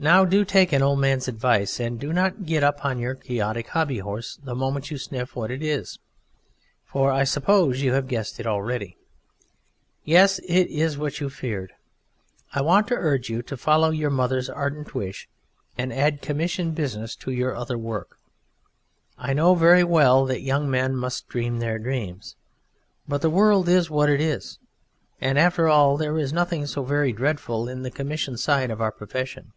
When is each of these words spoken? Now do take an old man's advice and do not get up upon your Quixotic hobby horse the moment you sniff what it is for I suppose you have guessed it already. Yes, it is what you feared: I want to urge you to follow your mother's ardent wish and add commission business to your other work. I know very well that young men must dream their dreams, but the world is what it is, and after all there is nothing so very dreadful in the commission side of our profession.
Now 0.00 0.24
do 0.24 0.44
take 0.44 0.72
an 0.72 0.80
old 0.80 1.00
man's 1.00 1.26
advice 1.26 1.80
and 1.80 1.98
do 1.98 2.12
not 2.12 2.46
get 2.46 2.62
up 2.62 2.78
upon 2.78 3.00
your 3.00 3.16
Quixotic 3.16 3.66
hobby 3.70 3.98
horse 3.98 4.38
the 4.40 4.54
moment 4.54 4.92
you 4.92 4.96
sniff 4.96 5.34
what 5.34 5.50
it 5.50 5.60
is 5.60 5.98
for 6.84 7.10
I 7.10 7.24
suppose 7.24 7.82
you 7.82 7.94
have 7.94 8.06
guessed 8.06 8.38
it 8.38 8.46
already. 8.46 8.96
Yes, 10.04 10.38
it 10.46 10.68
is 10.68 10.96
what 10.96 11.18
you 11.18 11.28
feared: 11.28 11.72
I 12.52 12.62
want 12.62 12.86
to 12.86 12.94
urge 12.94 13.28
you 13.28 13.42
to 13.42 13.56
follow 13.56 13.90
your 13.90 14.08
mother's 14.10 14.48
ardent 14.48 14.94
wish 14.94 15.28
and 15.76 15.92
add 15.92 16.22
commission 16.22 16.70
business 16.70 17.16
to 17.16 17.32
your 17.32 17.56
other 17.56 17.76
work. 17.76 18.18
I 19.18 19.32
know 19.32 19.56
very 19.56 19.82
well 19.82 20.24
that 20.26 20.42
young 20.42 20.70
men 20.70 20.94
must 20.94 21.26
dream 21.28 21.58
their 21.58 21.80
dreams, 21.80 22.36
but 23.08 23.20
the 23.20 23.30
world 23.30 23.68
is 23.68 23.90
what 23.90 24.08
it 24.08 24.20
is, 24.20 24.60
and 25.20 25.36
after 25.40 25.66
all 25.66 25.96
there 25.96 26.16
is 26.16 26.32
nothing 26.32 26.66
so 26.66 26.84
very 26.84 27.12
dreadful 27.12 27.68
in 27.68 27.82
the 27.82 27.90
commission 27.90 28.36
side 28.36 28.70
of 28.70 28.80
our 28.80 28.92
profession. 28.92 29.52